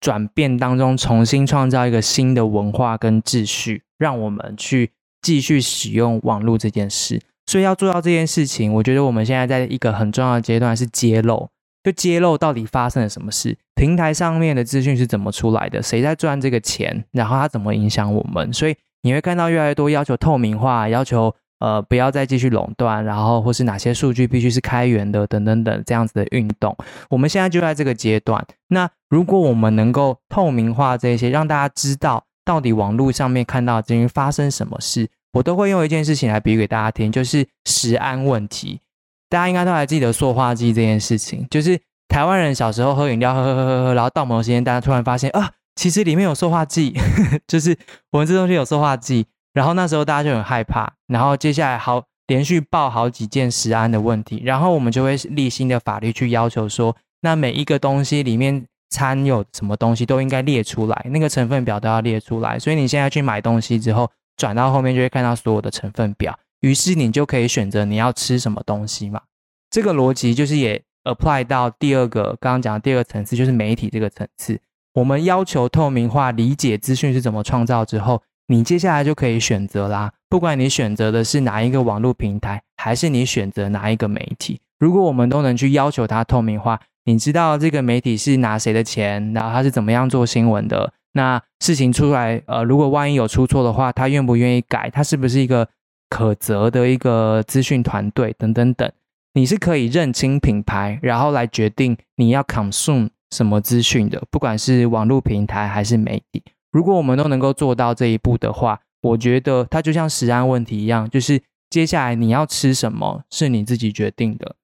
[0.00, 3.82] 转变当中重新创造一个新的文化跟秩序。
[3.98, 4.90] 让我们去
[5.22, 11.48] 继续使用网络这件事，所以要做到这件事情，我觉得我们现在在一个很重要的阶段是揭露，
[11.82, 18.52] 就揭露到底发生了什么事，平台上面的资讯是怎么出来的，谁在赚这个钱，然后它怎么影响我们。
[18.52, 26.76] 所以你会看到越来越多要求透明化，要求呃不要再继续垄断，然后或是哪些数据必须是开源的等等等这样子的运动。
[27.10, 28.44] 我们现在就在这个阶段。
[28.68, 38.80] 那如果我们能够透明化这些，让大家知道到底网络上面看到这些发生什么事，我都会用一件事情来比喻给大家听，就是食安问题。
[39.28, 46.94] 大家应该都还记得塑化剂这件事情，就是台湾人小时候喝饮料，喝喝喝喝喝，然后到某时间，大家突然发现啊，其实里面有塑化剂，
[47.48, 47.76] 就是
[48.12, 49.26] 我们这东西有塑化剂。
[49.56, 62.58] 然后那时候大家就很害怕，然后接下来好连续爆好几件食安的问题，然后我们就会立新的法律去要求说，那每一个东西里面掺有什么东西都应该列出来，那个成分表都要列出来。
[62.58, 66.38] 所以你现在去买东西之后，转到后面就会看到所有的成分表。
[66.60, 69.22] 于是你就可以选择你要吃什么东西嘛？
[69.70, 74.60] 这个逻辑就是也 apply 到第二个刚刚讲的第二个层次，就是媒体这个层次。
[74.92, 80.12] 我们要求透明化，理解资讯是怎么创造之后，你接下来就可以选择啦。
[80.28, 95.68] 不管你选择的是哪一个网络平台，还是你选择哪一个媒体，如果我们都能去要求它透明化，你知道这个媒体是拿谁的钱，然后他是怎么样做新闻的，那事情出来，呃，如果万一有出错的话，他愿不愿意改，他是不是一个
[96.10, 98.90] 可责的一个资讯团队等等等，
[99.34, 106.42] 你是可以认清品牌，然后来决定你要 consume 什么资讯的，不管是网络平台还是媒体。
[106.76, 114.56] 如果我们都能够做到这一步的话，我觉得它就像食安问题一样，就是接下来你要吃什么是你自己决定的。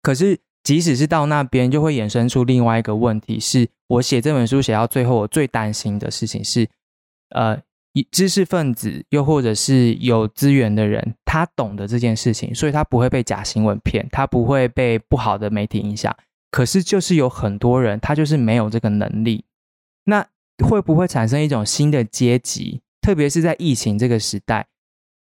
[0.00, 6.66] 可是即使是到那边，就会衍生出另外一个问题，是我写这本书写到最后，我最担心的事情是，
[7.28, 7.60] 呃。
[8.10, 16.12] 知识分子，又或者是有资源的人，他懂得这件事情，所以他不会被假新闻骗，他不会被不好的媒体影响。
[16.50, 19.44] 可是，就是有很多人，他就是没有这个能力。
[20.06, 20.26] 那
[20.62, 22.82] 会不会产生一种新的阶级？
[23.00, 24.66] 特别是在疫情这个时代，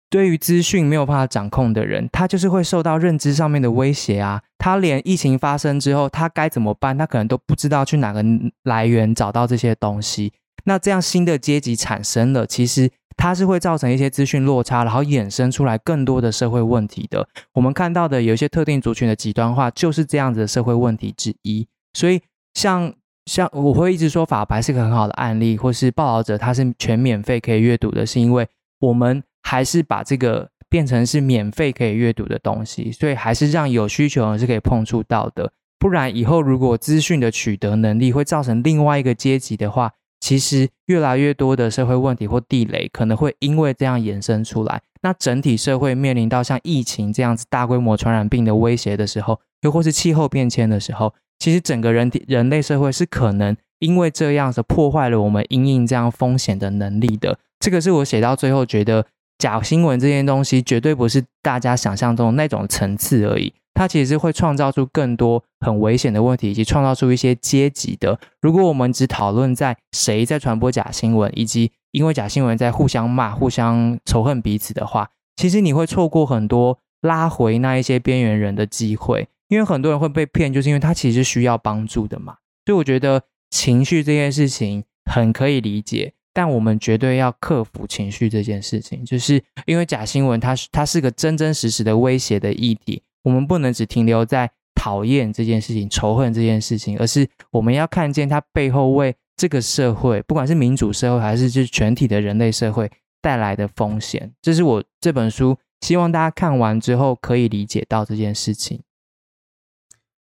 [0.10, 4.42] 对于资讯没有办法掌控的人，他就是会受到认知上面的威胁啊！
[4.58, 6.98] 他连疫情发生之后，他该怎么办？
[6.98, 8.24] 他可能都不知道去哪个
[8.64, 10.32] 来源找到这些东西。
[10.66, 17.28] 那这样新的阶级产生了，其实它是会造成一些资讯落差，然后衍生出来更多的社会问题的。
[17.54, 21.68] 我们看到的有一些特定族群的极端化，就是这样子的社会问题之一。
[21.94, 22.22] 所以
[22.54, 22.94] 像
[23.26, 28.48] 像我会一直说法白是个很好的案例，或是报道者他是全免费可以阅读的，是因为
[28.80, 35.52] 我们还是把这个变成是免费可以阅读的东西，所以还是让有需求人是可以碰触到的。
[35.80, 44.82] 不然以后如果资讯的取得能力会造成另外一个阶级的话，其实越来越多的社会问题或地雷可能会因为这样延伸出来。
[45.02, 51.14] 那整体社会面临到像疫情这样子大规模传染病的威胁的时候，又或是气候变迁的时候，
[51.44, 57.38] 其实整个人体人类社会是可能因为这样子破坏了我们应应这样风险的能力的。
[57.60, 59.06] 这个是我写到最后觉得
[59.38, 63.52] 假新闻这件东西绝对不是大家想象中那种层次而已。
[63.74, 68.18] 它其实是会创造出更多很危险的问题，以及创造出一些阶级的。
[68.40, 79.28] 如果我们只讨论在谁在传播假新闻，以及因为假新闻在互相骂、互相仇恨彼此的话，其实你会错过很多拉回那一些边缘人的机会。
[79.48, 82.38] 因为很多人会被骗，就是因为他其实需要帮助的嘛。
[82.66, 93.04] 所以我觉得情绪这件事情很可以理解，但我们绝对要克服情绪这件事情，就是因为假新闻它是它是个真真实实的威胁的议题。
[93.24, 102.90] 我们不能只停留在讨厌这件事情、仇恨这件事情，而是我们要看见它背后为这个社会，不管是民主社会还是就是全体的人类社会
[103.22, 104.34] 带来的风险。
[104.42, 108.82] 这是我这本书希望大家看完之后可以理解到这件事情。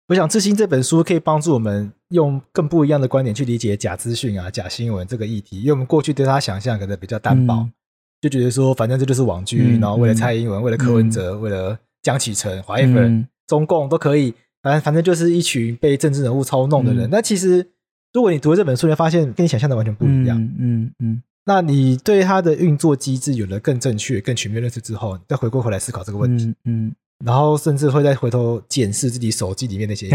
[0.09, 7.73] 我想，致新这本书可以帮助我们用更不一样的观点去理解假资讯啊、假新闻这个议题，因为我们过去对它想象可能比较单薄，嗯、
[8.21, 11.79] 就觉得说反正这就是网剧，嗯、然后为了蔡英文、嗯、为了柯文哲、嗯、为了。
[12.05, 17.09] 江启臣、华一芬、中共都可以，反正反正就是一群被政治人物操弄的人。
[17.11, 17.67] 那、嗯、其实，
[18.13, 20.39] 如果你读了这本书，你会发现跟你想象的完全不一样。
[20.39, 26.45] 嗯嗯，嗯，那你对它的运作机制有了更正确、更全面认识之后，再回过头来思考这个问题。
[26.45, 26.95] 嗯，嗯，
[27.25, 30.09] 然后甚至会再回头检视自己手机里面那些，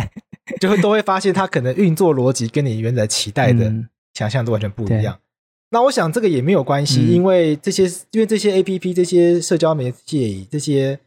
[0.60, 3.72] 就会都会发现它可能运作逻辑跟你原来期待的
[4.14, 5.14] 想象都完全不一样。
[5.14, 5.20] 嗯、
[5.70, 10.98] 那我想这个也没有关系，嗯、因为这些因为这些 APP、这些社交媒体、这些。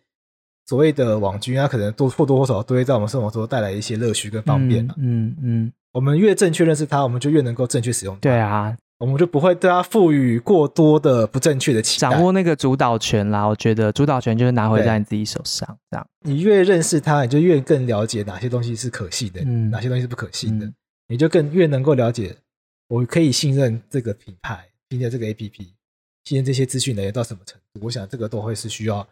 [0.70, 4.86] 所谓的网军，它可能多或多或少都会在我们生活中带来一些乐趣跟方便。
[4.98, 8.20] 嗯嗯，我们越正确认识它，我们就越能够正确使用它。
[8.20, 12.10] 对啊，我们就不会对它赋予过多的不正确的期待。
[12.10, 15.78] 掌握那个主导权啦，我觉得主导权就是拿回在你自己手上。
[15.92, 20.74] 这样，你越认识它，你就越更了解哪些东西是可信的，嗯、哪些东西是不可信的，嗯、
[21.10, 22.36] 你就更越能够了解，
[22.88, 25.68] 我可以信任这个品牌，信任这个 APP，
[26.24, 27.86] 信任这些资讯来源到什么程度？
[27.86, 29.08] 我想这个都会是需要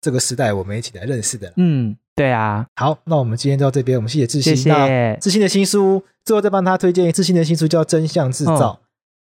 [0.00, 1.52] 这个时代我们一起来认识的。
[1.58, 2.66] 嗯，对啊。
[2.74, 4.56] 好，那我们今天就到这边，我们谢谢志新。
[4.56, 5.18] 谢谢。
[5.20, 8.54] 致昕的新书，最后再帮他推荐致昕的新书叫《真相制造》。
[8.72, 8.78] 哦。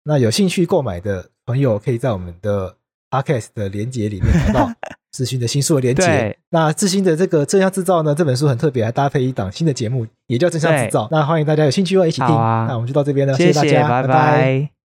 [0.05, 2.75] 那有兴趣购买的朋友，可以在我们的
[3.09, 4.73] Podcast 的连接里面找到
[5.13, 6.37] 志勋的新书的连接。
[6.49, 11.05] 那志勋的这个《正向制造》呢，这本书很特别，还搭配一档新的节目，也叫《正向制造》。
[11.11, 12.27] 那欢迎大家有兴趣的话一起听。
[12.27, 12.65] 啊。
[12.67, 14.07] 那我们就到这边了，谢谢，谢谢大家，拜拜。
[14.07, 14.82] 拜拜。